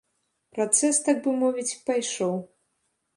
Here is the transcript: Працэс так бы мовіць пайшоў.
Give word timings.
Працэс 0.57 1.01
так 1.09 1.17
бы 1.27 1.33
мовіць 1.43 1.77
пайшоў. 1.91 2.35